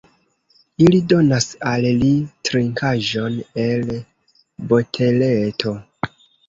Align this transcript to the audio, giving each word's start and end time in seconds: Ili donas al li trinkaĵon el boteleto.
Ili 0.85 1.01
donas 1.11 1.47
al 1.73 1.85
li 2.05 2.09
trinkaĵon 2.51 3.39
el 3.69 3.95
boteleto. 4.75 5.81